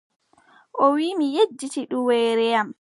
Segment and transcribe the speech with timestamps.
[0.83, 2.67] O wii, mi yejjiti duweere am.